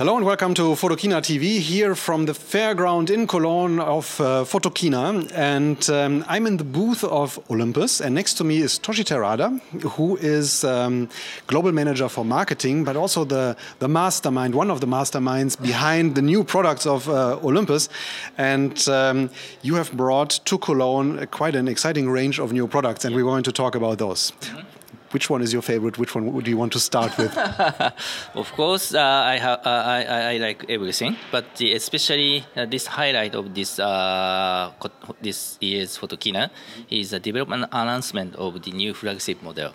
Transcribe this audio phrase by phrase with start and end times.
[0.00, 5.30] Hello and welcome to Photokina TV here from the fairground in Cologne of uh, Photokina.
[5.34, 9.60] And um, I'm in the booth of Olympus, and next to me is Toshi Terada,
[9.96, 11.10] who is um,
[11.48, 16.22] global manager for marketing, but also the, the mastermind, one of the masterminds behind the
[16.22, 17.90] new products of uh, Olympus.
[18.38, 19.28] And um,
[19.60, 23.42] you have brought to Cologne quite an exciting range of new products, and we're going
[23.42, 24.32] to talk about those.
[24.40, 24.69] Mm -hmm
[25.12, 25.98] which one is your favorite?
[25.98, 27.36] Which one would you want to start with?
[28.34, 33.34] of course, uh, I, have, uh, I, I, like everything, but especially uh, this highlight
[33.34, 34.72] of this uh,
[35.20, 36.50] this year's Photokina
[36.90, 39.72] is the development announcement of the new flagship model.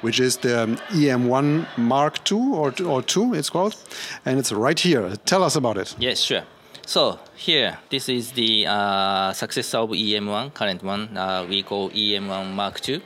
[0.00, 3.76] Which is the um, EM1 Mark II or, or 2, it's called.
[4.24, 5.14] And it's right here.
[5.24, 5.94] Tell us about it.
[6.00, 6.42] Yes, sure.
[6.84, 11.16] So here, this is the uh, successor of EM1, current one.
[11.16, 13.02] Uh, we call EM1 Mark II.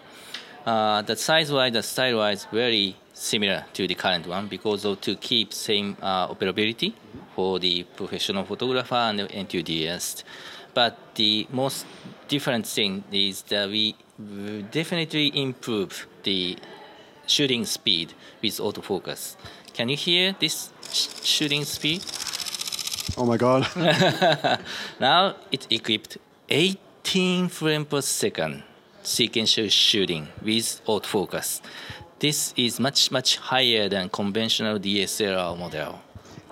[0.64, 5.52] Uh, the size-wise, the style-wise, very similar to the current one because of to keep
[5.52, 6.94] same uh, operability
[7.34, 10.24] for the professional photographer and the enthusiast.
[10.74, 11.84] But the most
[12.28, 13.96] different thing is that we
[14.70, 16.56] definitely improve the
[17.26, 19.36] shooting speed with autofocus.
[19.74, 22.02] Can you hear this sh shooting speed?
[23.16, 23.66] Oh my god.
[25.00, 26.18] now it's equipped
[26.48, 28.62] 18 frames per second
[29.02, 31.60] sequential shooting with autofocus.
[32.18, 36.00] This is much, much higher than conventional DSLR model.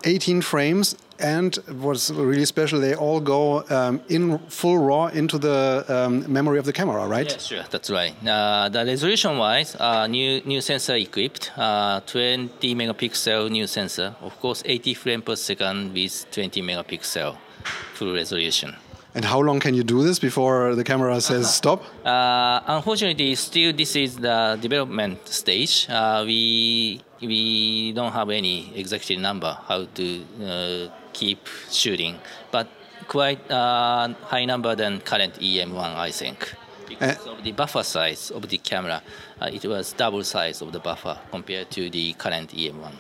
[0.05, 5.85] 18 frames and what's really special they all go um, in full raw into the
[5.89, 10.07] um, memory of the camera right yeah, sure that's right uh, the resolution wise uh,
[10.07, 15.93] new new sensor equipped uh, 20 megapixel new sensor of course 80 frames per second
[15.93, 17.37] with 20 megapixel
[17.95, 18.75] full resolution
[19.15, 21.53] and how long can you do this before the camera says uh-huh.
[21.53, 21.85] stop?
[22.05, 25.87] Uh, unfortunately, still this is the development stage.
[25.89, 32.19] Uh, we we don't have any exact number how to uh, keep shooting,
[32.51, 32.69] but
[33.09, 36.55] quite uh, high number than current EM1, I think.
[36.87, 39.01] Because of the buffer size of the camera,
[39.41, 42.93] uh, it was double size of the buffer compared to the current EM1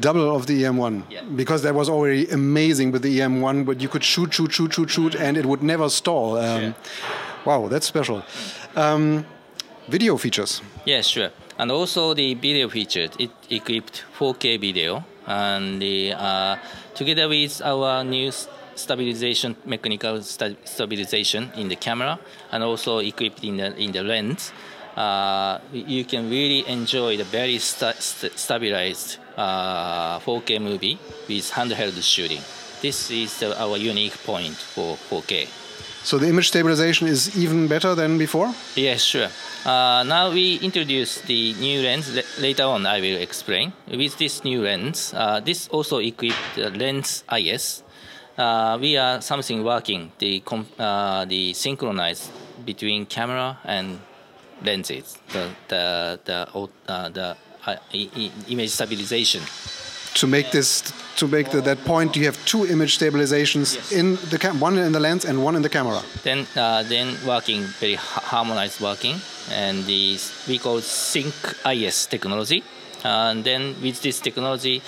[0.00, 1.22] double of the EM1 yeah.
[1.22, 4.90] because that was already amazing with the EM1, but you could shoot, shoot, shoot, shoot,
[4.90, 6.36] shoot, and it would never stall.
[6.36, 6.72] Um, yeah.
[7.44, 8.22] Wow, that's special.
[8.74, 9.24] Um,
[9.88, 10.62] video features.
[10.84, 11.30] Yeah, sure.
[11.58, 16.56] And also the video features, it equipped 4K video, and the, uh,
[16.94, 18.30] together with our new
[18.74, 22.18] stabilization, mechanical st stabilization in the camera,
[22.52, 24.52] and also equipped in the in the lens.
[24.96, 30.98] Uh, you can really enjoy the very st st stabilized uh, 4K movie
[31.28, 32.40] with handheld shooting.
[32.82, 35.48] This is the, our unique point for 4K.
[36.02, 38.54] So the image stabilization is even better than before?
[38.76, 39.28] Yes, sure.
[39.64, 42.16] Uh, now we introduce the new lens.
[42.38, 43.72] later on, I will explain.
[43.88, 47.82] With this new lens, uh, this also equipped the lens IS.
[48.38, 50.42] Uh, we are something working the
[50.78, 52.30] uh, the synchronize
[52.64, 53.98] between camera and
[54.62, 55.18] lenses.
[55.32, 57.34] The the the uh, the uh,
[58.48, 59.42] image stabilization.
[60.14, 60.82] To make this,
[61.16, 63.92] to make the, that point, you have two image stabilizations yes.
[63.92, 66.02] in the cam one in the lens and one in the camera.
[66.22, 70.18] Then, uh, then working very harmonized working, and the
[70.48, 71.34] we call Sync
[71.66, 72.62] IS technology.
[73.04, 74.82] and then with this technology,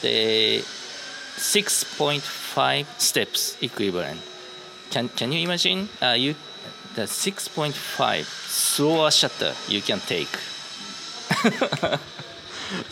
[0.00, 0.62] the
[1.36, 4.20] 6.5 steps equivalent.
[4.90, 5.88] Can can you imagine?
[6.00, 6.34] Uh, you
[6.94, 10.28] the 6.5 slower shutter you can take.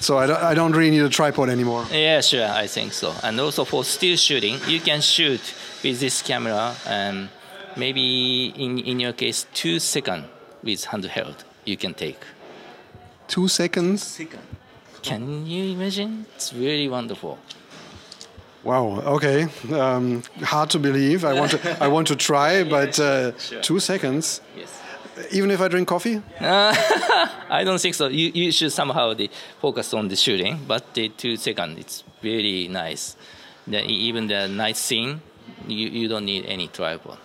[0.00, 1.84] so I don't, I don't really need a tripod anymore.
[1.91, 3.14] Yeah, sure, I think so.
[3.22, 5.41] And also for still shooting, you can shoot
[5.82, 7.28] with this camera and
[7.76, 10.26] maybe in, in your case, two seconds
[10.62, 12.20] with handheld you can take.
[13.28, 14.03] Two seconds?
[14.03, 14.42] Second.
[15.03, 16.26] Can you imagine?
[16.34, 17.38] It's really wonderful.
[18.65, 19.00] Wow.
[19.16, 19.47] Okay.
[19.72, 21.25] Um, hard to believe.
[21.25, 21.82] I want to.
[21.82, 23.60] I want to try, but uh, sure.
[23.62, 24.41] two seconds.
[24.56, 24.83] Yes
[25.30, 26.22] even if I drink coffee?
[26.41, 26.74] Uh,
[27.51, 28.09] I don't think so.
[28.09, 29.30] You, you should somehow the
[29.60, 33.16] focus on the shooting, but the two second, it's really nice.
[33.66, 35.21] The, even the night scene,
[35.66, 37.18] you, you don't need any tripod.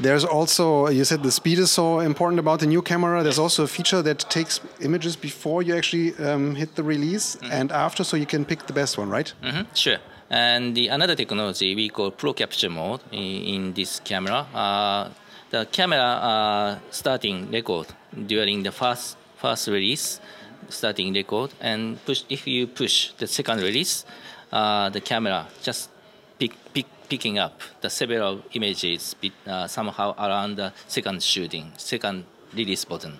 [0.00, 3.22] There's also, you said the speed is so important about the new camera.
[3.22, 7.46] There's also a feature that takes images before you actually um, hit the release mm
[7.46, 7.60] -hmm.
[7.60, 9.34] and after, so you can pick the best one, right?
[9.42, 9.64] Mm -hmm.
[9.74, 9.98] Sure.
[10.30, 14.46] And the another technology we call Pro Capture mode in, in this camera.
[14.54, 15.23] Uh,
[15.54, 17.86] the camera uh, starting record
[18.26, 20.20] during the first first release,
[20.68, 22.24] starting record, and push.
[22.28, 24.04] If you push the second release,
[24.52, 25.90] uh, the camera just
[26.38, 29.14] pick, pick, picking up the several images
[29.46, 33.14] uh, somehow around the second shooting, second release button.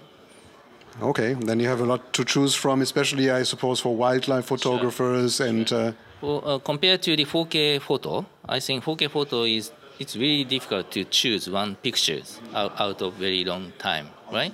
[1.02, 5.36] Okay, then you have a lot to choose from, especially I suppose for wildlife photographers
[5.36, 5.46] sure.
[5.46, 5.72] and.
[5.72, 5.92] Uh,
[6.24, 10.90] Well, uh, compared to the 4K photo, I think 4K photo is it's really difficult
[10.92, 14.52] to choose one pictures out, out of very long time, right?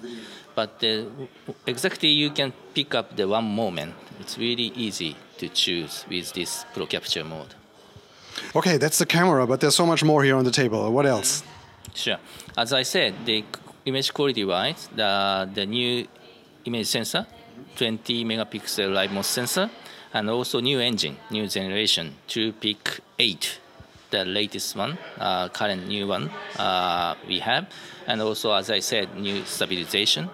[0.54, 1.04] But uh,
[1.66, 3.94] exactly you can pick up the one moment.
[4.20, 7.54] It's really easy to choose with this Pro Capture mode.
[8.54, 10.92] Okay, that's the camera, but there's so much more here on the table.
[10.92, 11.42] What else?
[11.94, 12.18] Sure.
[12.56, 13.44] As I said, the
[13.84, 16.06] image quality wise, the, the new
[16.64, 17.26] image sensor,
[17.76, 19.70] 20 megapixel live MOS sensor,
[20.12, 23.59] and also new engine, new generation, TruePic 8,
[24.10, 27.66] the latest one, uh, current new one uh, we have,
[28.06, 30.30] and also, as I said, new stabilization.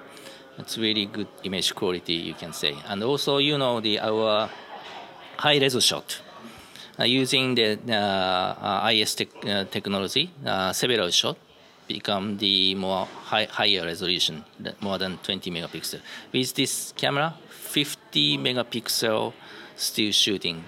[0.59, 2.75] It's really good image quality, you can say.
[2.89, 4.49] And also, you know, the our
[5.37, 6.23] high res shot.
[6.99, 11.37] Uh, using the uh, IS te uh, technology, uh, several shot
[11.87, 14.45] become the more high, higher resolution,
[14.81, 16.01] more than 20 megapixel.
[16.33, 19.35] With this camera, 50 megapixel
[19.77, 20.65] still shooting,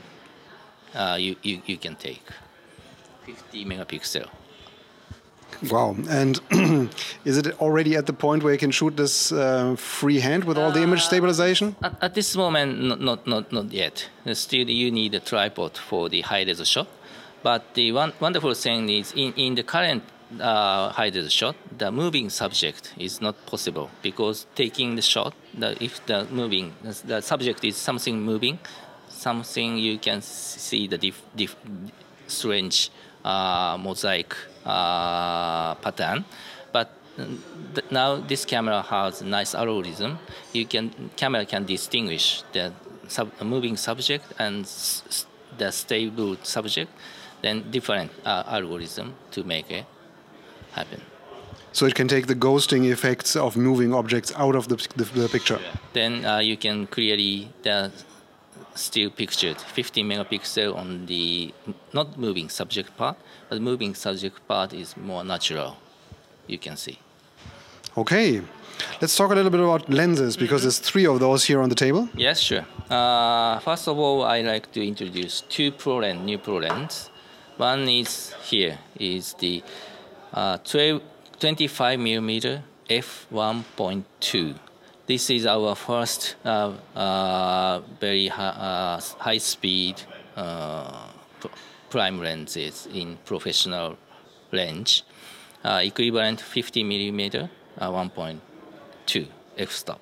[0.95, 2.23] uh, you, you, you can take
[3.29, 4.27] 50 megapixel.
[5.71, 5.97] Wow.
[6.09, 6.41] And
[7.25, 10.71] is it already at the point where you can shoot this uh, freehand with all
[10.71, 11.75] the image stabilization?
[11.83, 14.09] At, at, this moment, not, not, not, not yet.
[14.33, 16.89] Still, you need a tripod for the high res shot.
[17.43, 20.05] But the one wonderful thing is in, in the current
[20.41, 25.83] uh, high res shot, the moving subject is not possible because taking the shot, the,
[25.83, 28.59] if the moving, the subject is something moving,
[29.09, 31.57] something you can see the diff, diff,
[32.29, 33.08] strange uh,
[33.79, 34.35] mosaic
[34.65, 36.25] uh, pattern.
[36.73, 36.89] But
[37.91, 40.19] now this camera has nice algorithm.
[40.53, 42.73] You can camera can distinguish the
[43.09, 44.65] sub, moving subject and
[45.59, 46.91] the stable subject,
[47.43, 49.87] then different uh, algorithm to make it
[50.73, 51.01] happen.
[51.73, 55.29] So it can take the ghosting effects of moving objects out of the, the, the
[55.29, 55.61] picture.
[55.93, 57.93] Then uh, you can clearly the
[58.79, 61.53] still pictured 50 megapixel on the
[61.93, 63.17] not moving subject part,
[63.49, 65.77] but moving subject part is more natural.
[66.47, 66.99] You can see.
[67.97, 68.43] Okay.
[69.01, 70.81] Let's talk a little bit about lenses because mm -hmm.
[70.81, 72.09] there's three of those here on the table.
[72.15, 72.65] Yes, sure.
[72.91, 77.11] Uh, first of all, I like to introduce two ProLens, new pro lens
[77.59, 79.65] One is here is the
[80.33, 81.03] uh, 12,
[81.41, 84.55] 25 millimeter f1.2
[85.09, 90.03] this is our first uh, uh, very uh, high speed
[91.89, 93.97] prime lenses in professional
[94.53, 95.03] range,
[95.65, 97.49] equivalent 50 millimeter
[97.81, 99.27] 1.2
[99.57, 100.01] f-stop.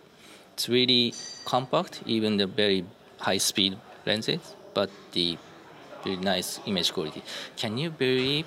[0.54, 1.14] It's really
[1.44, 2.84] compact, even the very
[3.20, 5.38] high speed lenses, but the
[6.02, 7.22] very nice image quality.
[7.56, 8.46] Can you believe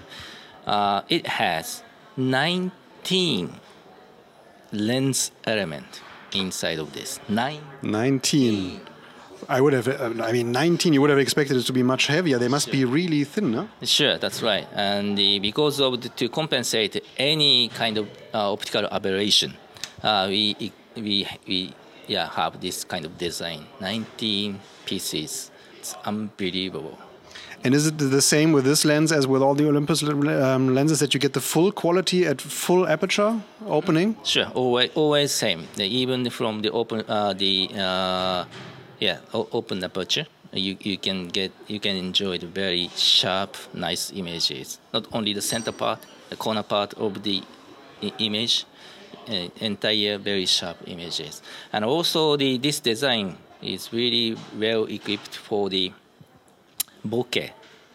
[0.67, 1.83] uh, it has
[2.17, 3.53] 19
[4.73, 6.01] lens element
[6.33, 7.19] inside of this.
[7.27, 7.61] Nine.
[7.81, 8.81] 19.
[9.47, 12.07] I would have, uh, I mean, 19, you would have expected it to be much
[12.07, 12.37] heavier.
[12.37, 12.73] They must sure.
[12.73, 13.69] be really thin, no?
[13.83, 14.67] Sure, that's right.
[14.73, 19.55] And the, because of the, to compensate any kind of uh, optical aberration,
[20.03, 21.73] uh, we, we, we
[22.07, 23.65] yeah, have this kind of design.
[23.79, 25.51] 19 pieces.
[25.77, 26.97] It's unbelievable.
[27.63, 30.99] And is it the same with this lens as with all the Olympus um, lenses
[30.99, 34.15] that you get the full quality at full aperture opening?
[34.23, 35.67] Sure, always, always same.
[35.77, 38.45] Even from the open, uh, the uh,
[38.99, 44.79] yeah, open aperture, you you can get you can enjoy the very sharp, nice images.
[44.93, 47.43] Not only the center part, the corner part of the
[48.19, 48.65] image,
[49.27, 51.41] uh, entire very sharp images,
[51.73, 55.91] and also the this design is really well equipped for the
[57.05, 57.51] bokeh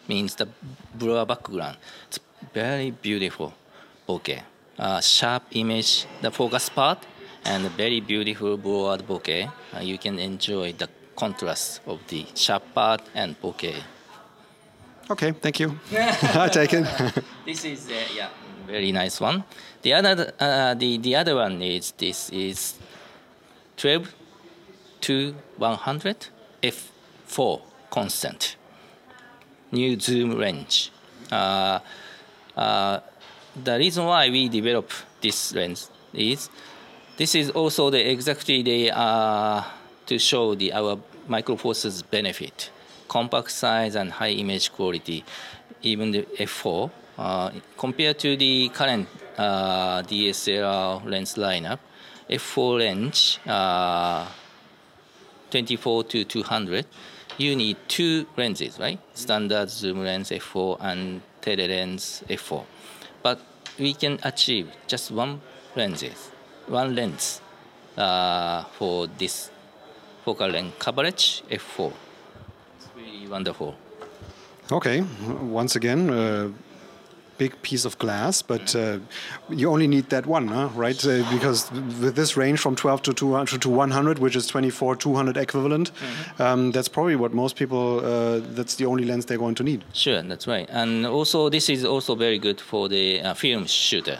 [0.07, 0.47] means the
[0.93, 1.77] blur background.
[2.07, 2.19] It's
[2.53, 3.53] very beautiful
[4.07, 4.41] bokeh.
[4.77, 6.99] Uh, sharp image, the focus part,
[7.45, 9.51] and very beautiful blurred bokeh.
[9.73, 13.81] Uh, you can enjoy the contrast of the sharp part and bokeh.
[15.09, 15.79] Okay, thank you.
[15.93, 16.85] I take it.
[17.45, 18.29] this is uh, yeah,
[18.67, 19.43] very nice one.
[19.81, 22.75] The other uh, the the other one is this is
[23.77, 24.13] 12
[25.01, 26.27] to 100
[26.63, 28.55] f4 constant
[29.75, 30.91] new zoom range.
[31.31, 31.79] Uh,
[32.55, 32.99] uh,
[33.63, 34.89] the reason why we develop
[35.21, 36.49] this lens is
[37.17, 39.63] this is also the exactly the uh,
[40.05, 42.71] to show the our micro four thirds benefit,
[43.07, 45.23] compact size and high image quality,
[45.81, 51.79] even the f4 uh, compared to the current uh, DSLR lens lineup,
[52.29, 54.27] f4 range uh,
[55.51, 56.85] 24 to 200
[57.37, 58.99] you need two lenses, right?
[59.13, 62.63] Standard zoom lens f4 and tele lens f4.
[63.23, 63.39] But
[63.77, 65.41] we can achieve just one
[65.75, 66.31] lenses,
[66.67, 67.41] one lens
[67.97, 69.49] uh, for this
[70.23, 71.91] focal length coverage f4.
[72.77, 73.75] It's really wonderful.
[74.71, 75.03] Okay,
[75.41, 76.49] once again, uh,
[77.37, 78.99] big piece of glass, but uh,
[79.49, 80.69] you only need that one, huh?
[80.75, 81.05] right?
[81.05, 85.37] Uh, because with this range from 12 to 200 to 100, which is 24 200
[85.37, 86.53] equivalent, mm -hmm.
[86.53, 87.77] um, that's probably what most people.
[87.77, 89.83] Uh, that's the only lens they're going to need.
[89.93, 90.69] Sure, that's right.
[90.69, 94.19] And also, this is also very good for the uh, film shooter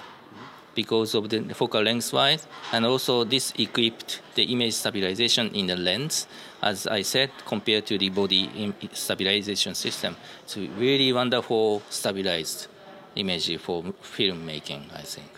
[0.76, 5.76] because of the focal length wise, and also this equipped the image stabilization in the
[5.76, 6.28] lens.
[6.62, 12.68] As I said, compared to the body stabilization system, it's really wonderful stabilized
[13.16, 15.30] image for filmmaking, I think.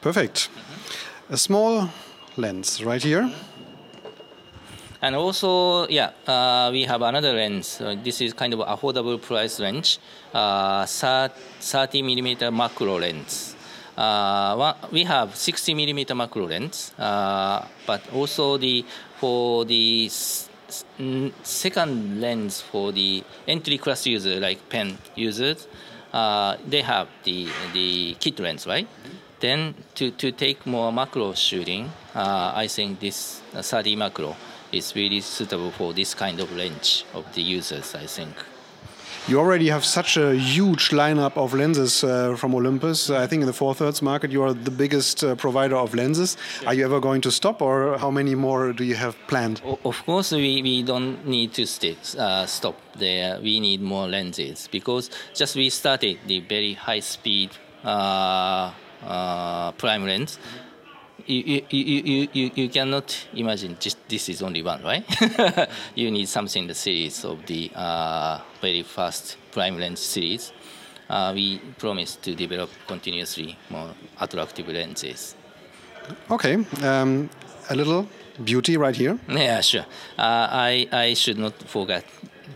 [0.00, 0.48] Perfect.
[1.30, 1.88] A small
[2.36, 3.30] lens right here.
[5.00, 7.80] And also, yeah, uh, we have another lens.
[7.80, 9.98] Uh, this is kind of affordable price range,
[10.32, 13.56] uh, 30 millimeter macro lens.
[13.96, 18.84] Uh, we have 60 millimeter macro lens, uh, but also the
[19.16, 20.08] for the
[21.42, 25.66] second lens for the entry class user like pen users,
[26.12, 28.88] uh, they have the the kit lens, right?
[29.40, 34.36] Then to, to take more macro shooting, uh, I think this 30 macro
[34.70, 38.36] is really suitable for this kind of range of the users, I think.
[39.28, 43.08] You already have such a huge lineup of lenses uh, from Olympus.
[43.08, 46.36] I think in the four thirds market, you are the biggest uh, provider of lenses.
[46.60, 46.68] Yeah.
[46.68, 49.62] Are you ever going to stop, or how many more do you have planned?
[49.84, 53.38] Of course, we, we don't need to stick, uh, stop there.
[53.40, 57.50] We need more lenses because just we started the very high speed
[57.84, 58.72] uh,
[59.06, 60.36] uh, prime lens.
[60.36, 60.71] Mm -hmm
[61.26, 65.04] you, you, you, you, cannot imagine just this is only one, right?
[65.94, 70.52] you need something the series of the uh, very fast prime lens series.
[71.08, 75.34] Uh, we promise to develop continuously more attractive lenses.
[76.30, 77.28] Okay, um,
[77.70, 78.06] a little
[78.42, 79.18] beauty right here.
[79.28, 79.86] Yeah, sure.
[80.18, 82.04] Uh, I, I should not forget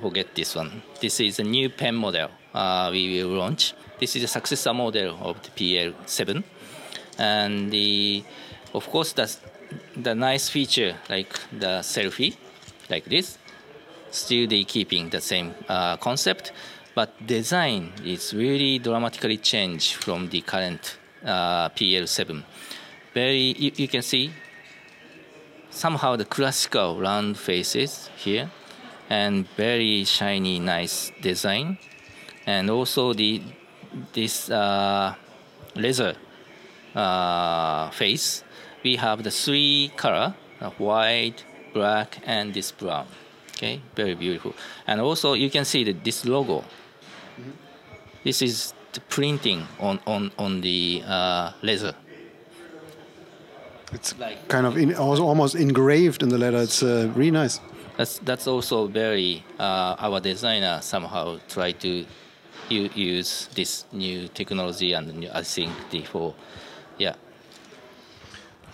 [0.00, 0.82] forget this one.
[1.00, 3.74] This is a new pen model uh, we will launch.
[4.00, 6.42] This is a successor model of the PL7,
[7.18, 8.24] and the
[8.76, 9.40] of course, that's
[9.96, 12.36] the nice feature like the selfie,
[12.90, 13.38] like this,
[14.10, 16.52] still they keeping the same uh, concept,
[16.94, 22.42] but design is really dramatically changed from the current uh, PL7.
[23.14, 24.30] Very, you, you can see
[25.70, 28.50] somehow the classical round faces here,
[29.08, 31.78] and very shiny, nice design,
[32.46, 33.40] and also the
[34.12, 35.14] this uh,
[35.74, 36.14] laser
[36.94, 38.42] uh, face
[38.82, 40.34] we have the three color,
[40.78, 43.06] white, black, and this brown.
[43.52, 44.54] Okay, very beautiful.
[44.86, 46.60] And also you can see that this logo.
[46.60, 47.50] Mm-hmm.
[48.24, 51.94] This is the printing on on on the uh, leather.
[53.92, 56.58] It's like kind of in, almost engraved in the leather.
[56.58, 57.60] It's uh, really nice.
[57.96, 62.04] That's that's also very uh, our designer somehow try to
[62.68, 66.34] use this new technology and I think the for
[66.98, 67.14] yeah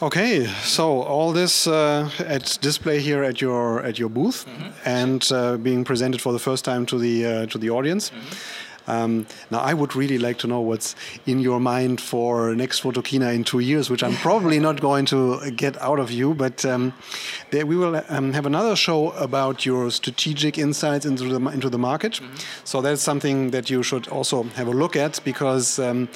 [0.03, 5.01] Okay, so all this uh, at display here at your at your booth mm -hmm.
[5.03, 8.11] and uh, being presented for the first time to the uh, to the audience.
[8.11, 9.05] Mm -hmm.
[9.05, 10.95] um, now, I would really like to know what's
[11.25, 15.41] in your mind for next Photokina in two years, which I'm probably not going to
[15.57, 16.35] get out of you.
[16.35, 16.93] But um,
[17.51, 21.79] there we will um, have another show about your strategic insights into the into the
[21.79, 22.21] market.
[22.21, 22.41] Mm -hmm.
[22.65, 26.09] So that's something that you should also have a look at because um,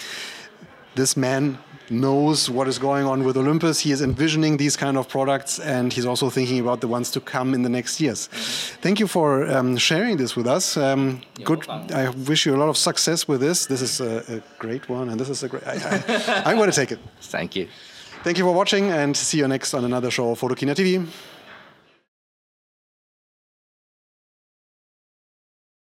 [0.95, 1.59] this man
[1.91, 3.81] knows what is going on with Olympus.
[3.81, 7.21] He is envisioning these kind of products, and he's also thinking about the ones to
[7.21, 8.29] come in the next years.
[8.81, 10.77] Thank you for um, sharing this with us.
[10.77, 11.69] Um, good.
[11.69, 13.67] I wish you a lot of success with this.
[13.67, 15.67] This is a, a great one, and this is a great.
[15.67, 16.99] I, I'm going to take it.
[17.21, 17.69] Thank you.
[18.25, 21.07] Thank you for watching, and see you next on another show of Photokina TV.